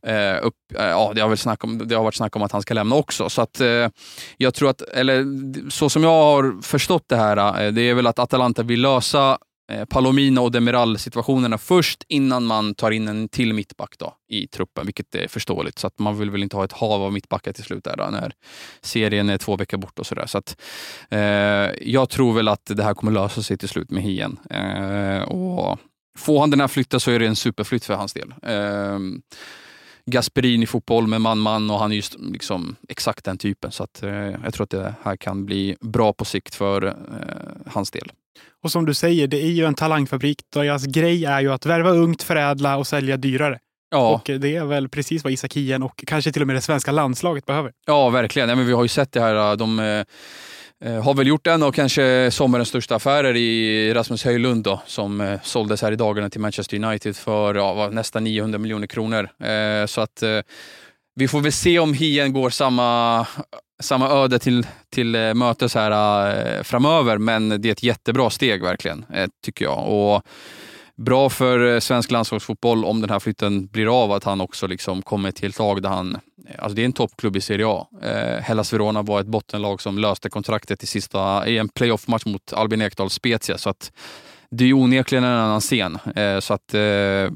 eh, 0.07 0.37
upp, 0.41 0.55
eh, 0.77 0.85
ja, 0.85 1.11
det, 1.15 1.21
har 1.21 1.29
väl 1.29 1.37
snack 1.37 1.63
om, 1.63 1.87
det 1.87 1.95
har 1.95 2.03
varit 2.03 2.15
snack 2.15 2.35
om 2.35 2.41
att 2.41 2.51
han 2.51 2.61
ska 2.61 2.73
lämna 2.73 2.95
också. 2.95 3.29
Så 3.29 3.41
att 3.41 3.61
eh, 3.61 3.87
jag 4.37 4.53
tror 4.53 4.69
att, 4.69 4.81
eller 4.81 5.25
så 5.69 5.89
som 5.89 6.03
jag 6.03 6.09
har 6.09 6.61
förstått 6.61 7.03
det 7.07 7.15
här, 7.15 7.65
eh, 7.65 7.71
det 7.71 7.81
är 7.81 7.93
väl 7.93 8.07
att 8.07 8.19
Atalanta 8.19 8.63
vill 8.63 8.81
lösa 8.81 9.37
Eh, 9.71 9.85
Palomino 9.85 10.39
och 10.39 10.51
Demiral-situationerna 10.51 11.57
först 11.57 12.03
innan 12.07 12.45
man 12.45 12.75
tar 12.75 12.91
in 12.91 13.07
en 13.07 13.29
till 13.29 13.53
mittback 13.53 13.95
då, 13.97 14.13
i 14.29 14.47
truppen, 14.47 14.85
vilket 14.85 15.15
är 15.15 15.27
förståeligt. 15.27 15.79
Så 15.79 15.87
att 15.87 15.99
man 15.99 16.19
vill 16.19 16.29
väl 16.29 16.43
inte 16.43 16.55
ha 16.55 16.65
ett 16.65 16.71
hav 16.71 17.03
av 17.03 17.13
mittbackar 17.13 17.53
till 17.53 17.63
slut 17.63 17.83
där 17.83 17.97
då, 17.97 18.03
när 18.11 18.33
serien 18.81 19.29
är 19.29 19.37
två 19.37 19.55
veckor 19.55 19.77
bort 19.77 19.99
och 19.99 20.05
sådär. 20.05 20.25
Så 20.25 20.37
att, 20.37 20.61
eh, 21.09 21.19
jag 21.91 22.09
tror 22.09 22.33
väl 22.33 22.47
att 22.47 22.65
det 22.65 22.83
här 22.83 22.93
kommer 22.93 23.11
lösa 23.11 23.41
sig 23.43 23.57
till 23.57 23.69
slut 23.69 23.91
med 23.91 24.03
Hien. 24.03 24.39
Eh, 24.49 25.21
och 25.21 25.79
får 26.17 26.39
han 26.39 26.49
den 26.49 26.59
här 26.59 26.67
flytten 26.67 26.99
så 26.99 27.11
är 27.11 27.19
det 27.19 27.27
en 27.27 27.35
superflytt 27.35 27.85
för 27.85 27.93
hans 27.93 28.13
del. 28.13 28.33
Eh, 28.43 28.99
Gasperini 30.05 30.65
fotboll 30.65 31.07
med 31.07 31.21
man-man 31.21 31.71
och 31.71 31.79
han 31.79 31.91
är 31.91 31.95
just 31.95 32.15
liksom 32.19 32.75
exakt 32.89 33.25
den 33.25 33.37
typen. 33.37 33.71
Så 33.71 33.83
att, 33.83 34.03
eh, 34.03 34.11
jag 34.13 34.53
tror 34.53 34.63
att 34.63 34.69
det 34.69 34.95
här 35.03 35.15
kan 35.15 35.45
bli 35.45 35.75
bra 35.79 36.13
på 36.13 36.25
sikt 36.25 36.55
för 36.55 36.85
eh, 36.85 37.71
hans 37.71 37.91
del. 37.91 38.11
Och 38.63 38.71
som 38.71 38.85
du 38.85 38.93
säger, 38.93 39.27
det 39.27 39.43
är 39.43 39.51
ju 39.51 39.65
en 39.65 39.73
talangfabrik. 39.73 40.41
Deras 40.53 40.85
grej 40.85 41.25
är 41.25 41.41
ju 41.41 41.53
att 41.53 41.65
värva 41.65 41.89
ungt, 41.89 42.23
förädla 42.23 42.77
och 42.77 42.87
sälja 42.87 43.17
dyrare. 43.17 43.59
Ja. 43.91 44.09
Och 44.09 44.39
det 44.39 44.55
är 44.55 44.65
väl 44.65 44.89
precis 44.89 45.23
vad 45.23 45.33
Isak 45.33 45.53
Hien 45.53 45.83
och 45.83 46.03
kanske 46.07 46.31
till 46.31 46.41
och 46.41 46.47
med 46.47 46.55
det 46.55 46.61
svenska 46.61 46.91
landslaget 46.91 47.45
behöver. 47.45 47.71
Ja, 47.85 48.09
verkligen. 48.09 48.49
Ja, 48.49 48.55
men 48.55 48.65
vi 48.65 48.73
har 48.73 48.83
ju 48.83 48.87
sett 48.87 49.11
det 49.11 49.21
här. 49.21 49.55
De 49.55 49.79
eh, 49.79 50.05
eh, 50.85 51.03
har 51.03 51.13
väl 51.13 51.27
gjort 51.27 51.47
en 51.47 51.63
av 51.63 51.71
kanske 51.71 52.31
sommarens 52.31 52.69
största 52.69 52.95
affärer 52.95 53.35
i 53.35 53.93
Rasmus 53.93 54.25
Höjlund 54.25 54.63
då, 54.63 54.81
som 54.85 55.21
eh, 55.21 55.39
såldes 55.43 55.81
här 55.81 55.91
i 55.91 55.95
dagarna 55.95 56.29
till 56.29 56.41
Manchester 56.41 56.85
United 56.85 57.15
för 57.15 57.55
ja, 57.55 57.89
nästan 57.91 58.23
900 58.23 58.59
miljoner 58.59 58.87
kronor. 58.87 59.29
Eh, 59.43 59.85
så 59.85 60.01
att 60.01 60.23
eh, 60.23 60.39
vi 61.15 61.27
får 61.27 61.41
väl 61.41 61.51
se 61.51 61.79
om 61.79 61.93
Hien 61.93 62.33
går 62.33 62.49
samma 62.49 63.27
samma 63.81 64.09
öde 64.09 64.39
till, 64.39 64.67
till 64.89 65.15
eh, 65.15 65.33
mötes 65.33 65.75
här 65.75 66.57
äh, 66.57 66.63
framöver, 66.63 67.17
men 67.17 67.49
det 67.49 67.67
är 67.67 67.71
ett 67.71 67.83
jättebra 67.83 68.29
steg 68.29 68.63
verkligen, 68.63 69.05
äh, 69.13 69.27
tycker 69.43 69.65
jag. 69.65 69.87
Och 69.87 70.23
bra 70.95 71.29
för 71.29 71.79
svensk 71.79 72.11
landslagsfotboll 72.11 72.85
om 72.85 73.01
den 73.01 73.09
här 73.09 73.19
flytten 73.19 73.67
blir 73.67 74.03
av, 74.03 74.11
att 74.11 74.23
han 74.23 74.41
också 74.41 74.67
liksom 74.67 75.01
kommer 75.01 75.31
till 75.31 75.49
ett 75.49 75.59
lag 75.59 75.81
där 75.81 75.89
han... 75.89 76.17
Alltså 76.57 76.75
det 76.75 76.81
är 76.81 76.85
en 76.85 76.93
toppklubb 76.93 77.35
i 77.35 77.41
Serie 77.41 77.67
A. 77.67 77.87
Eh, 78.03 78.43
Hellas 78.43 78.73
Verona 78.73 79.01
var 79.01 79.21
ett 79.21 79.27
bottenlag 79.27 79.81
som 79.81 79.97
löste 79.97 80.29
kontraktet 80.29 80.83
i, 80.83 80.87
sista, 80.87 81.47
i 81.47 81.57
en 81.57 81.69
playoff-match 81.69 82.25
mot 82.25 82.53
Albin 82.53 82.81
Ekdal 82.81 83.09
Spezia. 83.09 83.57
Så 83.57 83.69
att 83.69 83.91
det 84.49 84.65
är 84.65 84.73
onekligen 84.73 85.23
en 85.23 85.39
annan 85.39 85.61
scen. 85.61 85.99
Eh, 86.15 86.39
så 86.39 86.53
att 86.53 86.73
eh, 86.73 87.29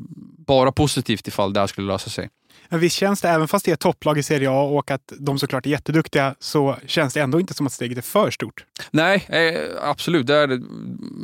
bara 0.47 0.71
positivt 0.71 1.27
ifall 1.27 1.53
det 1.53 1.59
här 1.59 1.67
skulle 1.67 1.87
lösa 1.87 2.09
sig. 2.09 2.29
Men 2.69 2.79
visst 2.79 2.95
känns 2.95 3.21
det, 3.21 3.29
även 3.29 3.47
fast 3.47 3.65
det 3.65 3.71
är 3.71 3.75
topplag 3.75 4.17
i 4.17 4.23
Serie 4.23 4.49
A 4.49 4.61
och 4.61 4.91
att 4.91 5.13
de 5.19 5.39
såklart 5.39 5.65
är 5.65 5.69
jätteduktiga, 5.69 6.35
så 6.39 6.75
känns 6.85 7.13
det 7.13 7.19
ändå 7.19 7.39
inte 7.39 7.53
som 7.53 7.67
att 7.67 7.73
steget 7.73 7.97
är 7.97 8.01
för 8.01 8.31
stort. 8.31 8.65
Nej, 8.91 9.25
eh, 9.29 9.89
absolut. 9.89 10.27
Där, 10.27 10.61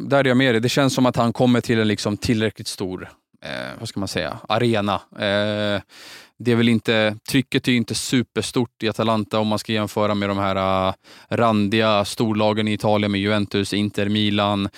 där 0.10 0.20
är 0.20 0.28
jag 0.28 0.38
med 0.38 0.54
dig. 0.54 0.62
Det 0.62 0.70
känns 0.70 0.94
som 0.94 1.06
att 1.06 1.16
han 1.16 1.34
kommer 1.34 1.62
till 1.62 1.80
en 1.80 1.88
liksom 1.88 2.18
tillräckligt 2.18 2.68
stor, 2.68 3.10
eh, 3.44 3.50
vad 3.80 3.90
ska 3.90 4.00
man 4.00 4.08
säga, 4.08 4.38
arena. 4.50 4.94
Eh, 5.12 5.82
det 6.44 6.52
är 6.52 6.56
väl 6.56 6.70
inte, 6.70 7.18
trycket 7.30 7.68
är 7.68 7.72
inte 7.72 7.96
superstort 7.96 8.84
i 8.84 8.90
Atalanta 8.90 9.40
om 9.40 9.48
man 9.48 9.60
ska 9.60 9.74
jämföra 9.74 10.16
med 10.16 10.30
de 10.30 10.38
här 10.38 10.88
uh, 10.88 10.94
randiga 11.30 12.06
storlagen 12.06 12.68
i 12.68 12.74
Italien 12.74 13.12
med 13.12 13.22
Juventus, 13.22 13.74
Inter, 13.74 14.10
Milan, 14.10 14.70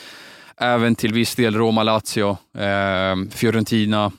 även 0.57 0.95
till 0.95 1.13
viss 1.13 1.35
del 1.35 1.55
Roma, 1.55 1.83
Lazio, 1.83 2.37
eh, 2.57 3.29
Fiorentina 3.31 4.11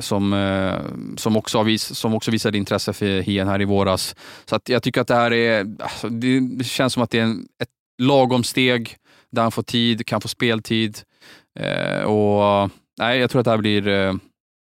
som, 0.00 0.32
eh, 0.32 0.80
som, 1.16 1.36
också 1.36 1.62
vis, 1.62 1.82
som 1.82 2.14
också 2.14 2.30
visade 2.30 2.58
intresse 2.58 2.92
för 2.92 3.20
Hien 3.20 3.48
här 3.48 3.60
i 3.60 3.64
våras. 3.64 4.16
Så 4.44 4.56
att 4.56 4.68
jag 4.68 4.82
tycker 4.82 5.00
att 5.00 5.08
det 5.08 5.14
här 5.14 5.32
är, 5.32 5.76
alltså, 5.78 6.08
det 6.08 6.64
känns 6.64 6.92
som 6.92 7.02
att 7.02 7.10
det 7.10 7.18
är 7.18 7.22
en, 7.22 7.48
ett 7.62 7.68
lagom 8.02 8.44
steg 8.44 8.96
där 9.32 9.42
han 9.42 9.52
får 9.52 9.62
tid, 9.62 10.06
kan 10.06 10.20
få 10.20 10.28
speltid. 10.28 10.98
Eh, 11.60 12.02
och 12.02 12.70
nej, 12.98 13.18
Jag 13.18 13.30
tror 13.30 13.40
att 13.40 13.44
det 13.44 13.50
här 13.50 13.58
blir, 13.58 13.88
eh, 13.88 14.14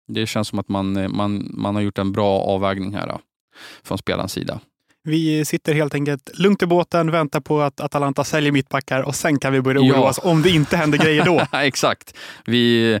det 0.08 0.26
känns 0.26 0.48
som 0.48 0.58
att 0.58 0.68
man, 0.68 1.16
man, 1.16 1.50
man 1.54 1.74
har 1.74 1.82
gjort 1.82 1.98
en 1.98 2.12
bra 2.12 2.40
avvägning 2.40 2.94
här 2.94 3.18
från 3.82 3.98
spelarens 3.98 4.32
sida. 4.32 4.60
Vi 5.06 5.44
sitter 5.44 5.74
helt 5.74 5.94
enkelt 5.94 6.30
lugnt 6.38 6.62
i 6.62 6.66
båten, 6.66 7.10
väntar 7.10 7.40
på 7.40 7.60
att 7.60 7.80
Atalanta 7.80 8.24
säljer 8.24 8.52
mittbackar 8.52 9.02
och 9.02 9.14
sen 9.14 9.38
kan 9.38 9.52
vi 9.52 9.60
börja 9.60 9.80
oroa 9.80 10.08
oss 10.08 10.20
om 10.22 10.42
det 10.42 10.50
inte 10.50 10.76
händer 10.76 10.98
grejer 10.98 11.24
då. 11.24 11.46
Exakt. 11.58 12.16
Vi, 12.44 13.00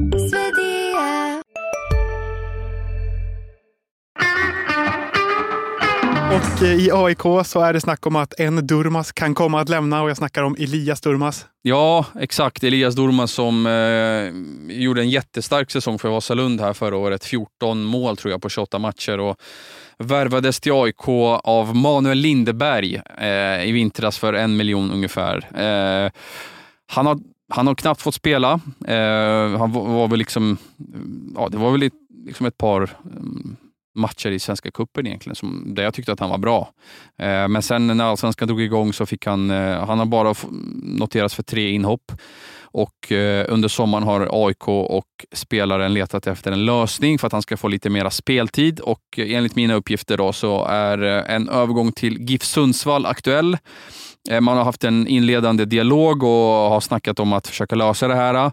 Och 6.31 6.63
eh, 6.63 6.73
i 6.73 6.89
AIK 6.93 7.45
så 7.45 7.59
är 7.59 7.73
det 7.73 7.81
snack 7.81 8.07
om 8.07 8.15
att 8.15 8.39
en 8.39 8.67
Durmas 8.67 9.11
kan 9.11 9.35
komma 9.35 9.61
att 9.61 9.69
lämna 9.69 10.01
och 10.01 10.09
jag 10.09 10.17
snackar 10.17 10.43
om 10.43 10.55
Elias 10.59 11.01
Durmas. 11.01 11.45
Ja, 11.61 12.05
exakt. 12.19 12.63
Elias 12.63 12.95
Durmas 12.95 13.31
som 13.31 13.65
eh, 13.65 14.75
gjorde 14.81 15.01
en 15.01 15.09
jättestark 15.09 15.71
säsong 15.71 15.99
för 15.99 16.09
Vasalund 16.09 16.61
här 16.61 16.73
förra 16.73 16.97
året. 16.97 17.25
14 17.25 17.83
mål 17.83 18.17
tror 18.17 18.31
jag 18.31 18.41
på 18.41 18.49
28 18.49 18.79
matcher 18.79 19.19
och 19.19 19.37
värvades 19.97 20.59
till 20.59 20.71
AIK 20.71 21.07
av 21.43 21.75
Manuel 21.75 22.17
Lindeberg 22.17 23.01
eh, 23.17 23.69
i 23.69 23.71
vintras 23.71 24.17
för 24.17 24.33
en 24.33 24.57
miljon 24.57 24.91
ungefär. 24.91 25.37
Eh, 25.55 26.11
han 26.87 27.05
har 27.05 27.19
han 27.49 27.67
har 27.67 27.75
knappt 27.75 28.01
fått 28.01 28.15
spela. 28.15 28.59
Eh, 28.87 29.57
han 29.57 29.71
var, 29.71 30.07
väl 30.07 30.19
liksom, 30.19 30.57
ja, 31.35 31.49
det 31.49 31.57
var 31.57 31.71
väl 31.71 31.83
ett, 31.83 31.93
liksom 32.25 32.45
ett 32.45 32.57
par 32.57 32.89
mm, 33.05 33.55
matcher 33.95 34.31
i 34.31 34.39
Svenska 34.39 34.71
cupen 34.71 35.07
egentligen, 35.07 35.35
som, 35.35 35.63
där 35.75 35.83
jag 35.83 35.93
tyckte 35.93 36.11
att 36.11 36.19
han 36.19 36.29
var 36.29 36.37
bra. 36.37 36.69
Eh, 37.17 37.47
men 37.47 37.61
sen 37.61 37.87
när 37.87 38.05
allsvenskan 38.05 38.47
drog 38.47 38.61
igång 38.61 38.93
så 38.93 39.05
fick 39.05 39.25
han, 39.25 39.51
eh, 39.51 39.85
han 39.85 39.99
har 39.99 40.05
bara 40.05 40.35
noterats 40.83 41.35
för 41.35 41.43
tre 41.43 41.69
inhopp. 41.69 42.11
Och 42.73 43.11
eh, 43.11 43.45
under 43.49 43.67
sommaren 43.67 44.03
har 44.03 44.47
AIK 44.47 44.67
och 44.67 45.25
spelaren 45.31 45.93
letat 45.93 46.27
efter 46.27 46.51
en 46.51 46.65
lösning 46.65 47.19
för 47.19 47.27
att 47.27 47.33
han 47.33 47.41
ska 47.41 47.57
få 47.57 47.67
lite 47.67 47.89
mera 47.89 48.09
speltid 48.09 48.79
och 48.79 49.01
eh, 49.17 49.33
enligt 49.35 49.55
mina 49.55 49.73
uppgifter 49.73 50.17
då 50.17 50.33
så 50.33 50.65
är 50.65 51.03
eh, 51.03 51.35
en 51.35 51.49
övergång 51.49 51.91
till 51.91 52.29
GIF 52.29 52.43
Sundsvall 52.43 53.05
aktuell. 53.05 53.57
Eh, 54.29 54.41
man 54.41 54.57
har 54.57 54.63
haft 54.63 54.83
en 54.83 55.07
inledande 55.07 55.65
dialog 55.65 56.23
och 56.23 56.69
har 56.69 56.79
snackat 56.79 57.19
om 57.19 57.33
att 57.33 57.47
försöka 57.47 57.75
lösa 57.75 58.07
det 58.07 58.15
här. 58.15 58.51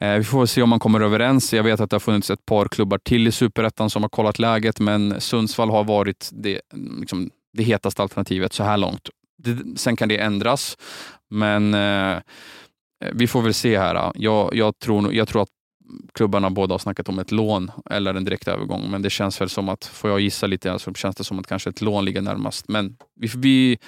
Eh, 0.00 0.14
vi 0.14 0.24
får 0.24 0.46
se 0.46 0.62
om 0.62 0.68
man 0.68 0.78
kommer 0.78 1.00
överens. 1.00 1.52
Jag 1.52 1.62
vet 1.62 1.80
att 1.80 1.90
det 1.90 1.94
har 1.94 2.00
funnits 2.00 2.30
ett 2.30 2.46
par 2.46 2.68
klubbar 2.68 2.98
till 2.98 3.26
i 3.26 3.32
superettan 3.32 3.90
som 3.90 4.02
har 4.02 4.08
kollat 4.08 4.38
läget, 4.38 4.80
men 4.80 5.20
Sundsvall 5.20 5.70
har 5.70 5.84
varit 5.84 6.30
det, 6.32 6.60
liksom, 7.00 7.30
det 7.52 7.62
hetaste 7.62 8.02
alternativet 8.02 8.52
så 8.52 8.64
här 8.64 8.76
långt. 8.76 9.08
Det, 9.42 9.78
sen 9.78 9.96
kan 9.96 10.08
det 10.08 10.18
ändras, 10.18 10.76
men 11.30 11.74
eh, 11.74 12.18
vi 13.12 13.26
får 13.26 13.42
väl 13.42 13.54
se 13.54 13.78
här. 13.78 14.12
Jag, 14.14 14.54
jag, 14.54 14.78
tror, 14.78 15.14
jag 15.14 15.28
tror 15.28 15.42
att 15.42 15.48
klubbarna 16.14 16.50
båda 16.50 16.74
har 16.74 16.78
snackat 16.78 17.08
om 17.08 17.18
ett 17.18 17.30
lån 17.30 17.70
eller 17.90 18.14
en 18.14 18.24
direkt 18.24 18.48
övergång, 18.48 18.90
men 18.90 19.02
det 19.02 19.10
känns 19.10 19.40
väl 19.40 19.48
som 19.48 19.68
att, 19.68 19.84
får 19.84 20.10
jag 20.10 20.20
gissa 20.20 20.46
lite, 20.46 20.78
så 20.78 20.94
känns 20.94 21.16
det 21.16 21.24
som 21.24 21.38
att 21.38 21.46
kanske 21.46 21.70
ett 21.70 21.80
lån 21.80 22.04
ligger 22.04 22.22
närmast. 22.22 22.68
Men 22.68 22.96
vi, 23.20 23.30
vi, 23.36 23.78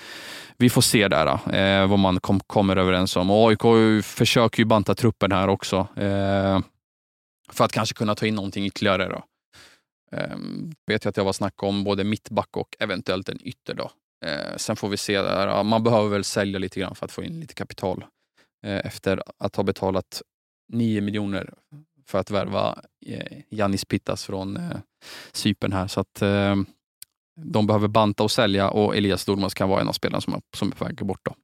vi 0.57 0.71
får 0.71 0.83
se 0.83 1.09
där 1.09 1.55
eh, 1.55 1.87
vad 1.87 1.99
man 1.99 2.21
kom, 2.21 2.41
kommer 2.41 2.77
överens 2.77 3.17
om. 3.17 3.31
Och 3.31 3.49
AIK 3.49 4.05
försöker 4.05 4.59
ju 4.59 4.65
banta 4.65 4.95
truppen 4.95 5.33
här 5.33 5.49
också 5.49 5.89
eh, 5.97 6.61
för 7.53 7.65
att 7.65 7.73
kanske 7.73 7.95
kunna 7.95 8.15
ta 8.15 8.27
in 8.27 8.35
någonting 8.35 8.67
ytterligare. 8.67 9.09
Då. 9.09 9.25
Eh, 10.17 10.37
vet 10.87 11.05
jag 11.05 11.11
att 11.11 11.17
jag 11.17 11.25
var 11.25 11.33
snack 11.33 11.63
om 11.63 11.85
både 11.85 12.05
mittback 12.05 12.57
och 12.57 12.77
eventuellt 12.79 13.29
en 13.29 13.47
ytter. 13.47 13.75
Då. 13.75 13.91
Eh, 14.25 14.57
sen 14.57 14.77
får 14.77 14.89
vi 14.89 14.97
se. 14.97 15.23
Där. 15.23 15.63
Man 15.63 15.83
behöver 15.83 16.09
väl 16.09 16.25
sälja 16.25 16.59
lite 16.59 16.81
grann 16.81 16.95
för 16.95 17.07
att 17.07 17.13
få 17.13 17.23
in 17.23 17.41
lite 17.41 17.55
kapital 17.55 18.05
eh, 18.67 18.87
efter 18.87 19.23
att 19.39 19.57
ha 19.57 19.65
betalat 19.65 20.23
9 20.73 21.01
miljoner 21.01 21.55
för 22.13 22.19
att 22.19 22.31
värva 22.31 22.79
eh, 23.07 23.39
Janis 23.51 23.85
Pittas 23.85 24.27
från 24.27 24.57
eh, 24.57 24.77
Cypern 25.33 25.73
här. 25.73 25.89
Så 25.89 26.01
att 26.01 26.23
eh, 26.23 26.57
de 27.41 27.67
behöver 27.67 27.89
banta 27.89 28.23
och 28.23 28.31
sälja 28.31 28.71
och 28.71 28.97
Elias 28.97 29.25
Dormas 29.25 29.55
kan 29.55 29.69
vara 29.69 29.81
en 29.81 29.89
av 29.89 29.93
spelarna 29.93 30.21
som, 30.21 30.41
som 30.57 30.69
är 30.69 30.73
på 30.73 30.85
väg 30.85 30.97
bort. 31.07 31.21
Då. 31.23 31.35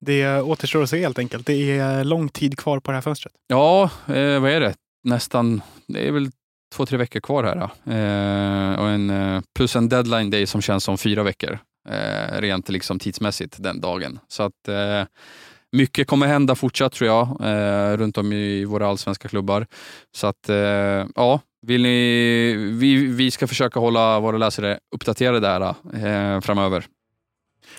Det 0.00 0.40
återstår 0.40 0.82
att 0.82 0.90
se 0.90 1.00
helt 1.00 1.18
enkelt. 1.18 1.46
Det 1.46 1.78
är 1.78 2.04
lång 2.04 2.28
tid 2.28 2.58
kvar 2.58 2.80
på 2.80 2.90
det 2.90 2.96
här 2.96 3.02
fönstret. 3.02 3.32
Ja, 3.46 3.90
eh, 4.06 4.40
vad 4.40 4.50
är 4.50 4.60
det? 4.60 4.74
Nästan, 5.04 5.62
det 5.86 6.08
är 6.08 6.12
väl 6.12 6.30
två, 6.74 6.86
tre 6.86 6.98
veckor 6.98 7.20
kvar 7.20 7.44
här. 7.44 7.56
Eh, 7.60 8.80
och 8.80 8.88
en, 8.88 9.42
plus 9.56 9.76
en 9.76 9.88
deadline 9.88 10.30
day 10.30 10.46
som 10.46 10.62
känns 10.62 10.84
som 10.84 10.98
fyra 10.98 11.22
veckor. 11.22 11.58
Eh, 11.88 12.40
rent 12.40 12.68
liksom 12.68 12.98
tidsmässigt 12.98 13.56
den 13.58 13.80
dagen. 13.80 14.18
Så 14.28 14.42
att 14.42 14.68
mycket 15.72 16.06
kommer 16.06 16.26
hända 16.26 16.54
fortsatt 16.54 16.92
tror 16.92 17.08
jag, 17.08 17.28
eh, 17.40 17.96
runt 17.96 18.18
om 18.18 18.32
i 18.32 18.64
våra 18.64 18.88
allsvenska 18.88 19.28
klubbar. 19.28 19.66
Så 20.16 20.26
att, 20.26 20.48
eh, 20.48 20.56
ja, 21.16 21.40
vill 21.66 21.82
ni, 21.82 22.54
vi, 22.80 23.06
vi 23.06 23.30
ska 23.30 23.46
försöka 23.46 23.80
hålla 23.80 24.20
våra 24.20 24.38
läsare 24.38 24.78
uppdaterade 24.94 25.40
där 25.40 25.60
eh, 25.60 26.40
framöver. 26.40 26.84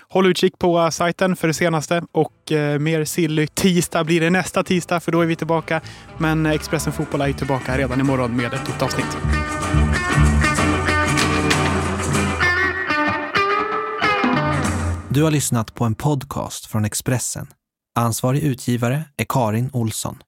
Håll 0.08 0.26
utkik 0.26 0.58
på 0.58 0.90
sajten 0.90 1.36
för 1.36 1.48
det 1.48 1.54
senaste 1.54 2.02
och 2.12 2.52
eh, 2.52 2.78
mer 2.78 3.04
Silly. 3.04 3.46
Tisdag 3.46 4.04
blir 4.04 4.20
det 4.20 4.30
nästa 4.30 4.62
tisdag 4.62 5.00
för 5.00 5.12
då 5.12 5.20
är 5.20 5.26
vi 5.26 5.36
tillbaka. 5.36 5.80
Men 6.18 6.46
Expressen 6.46 6.92
Fotboll 6.92 7.20
är 7.20 7.32
tillbaka 7.32 7.78
redan 7.78 8.00
imorgon 8.00 8.36
med 8.36 8.54
ett 8.54 8.68
nytt 8.68 8.82
avsnitt. 8.82 9.16
Du 15.08 15.22
har 15.22 15.30
lyssnat 15.30 15.74
på 15.74 15.84
en 15.84 15.94
podcast 15.94 16.66
från 16.66 16.84
Expressen. 16.84 17.46
Ansvarig 17.94 18.42
utgivare 18.42 19.04
är 19.16 19.24
Karin 19.28 19.70
Olsson. 19.72 20.22